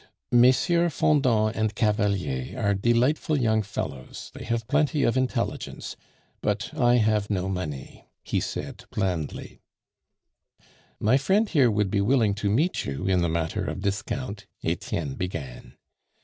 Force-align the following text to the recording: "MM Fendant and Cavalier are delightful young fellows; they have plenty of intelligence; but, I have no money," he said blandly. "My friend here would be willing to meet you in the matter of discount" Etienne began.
"MM 0.33 0.89
Fendant 0.91 1.55
and 1.55 1.75
Cavalier 1.75 2.59
are 2.59 2.73
delightful 2.73 3.37
young 3.39 3.61
fellows; 3.61 4.31
they 4.33 4.43
have 4.45 4.67
plenty 4.67 5.03
of 5.03 5.15
intelligence; 5.15 5.95
but, 6.41 6.73
I 6.73 6.95
have 6.95 7.29
no 7.29 7.47
money," 7.47 8.05
he 8.23 8.39
said 8.39 8.85
blandly. 8.89 9.61
"My 10.99 11.17
friend 11.17 11.47
here 11.47 11.69
would 11.69 11.91
be 11.91 12.01
willing 12.01 12.33
to 12.33 12.49
meet 12.49 12.83
you 12.83 13.05
in 13.07 13.21
the 13.21 13.29
matter 13.29 13.63
of 13.65 13.81
discount" 13.83 14.47
Etienne 14.63 15.13
began. 15.13 15.75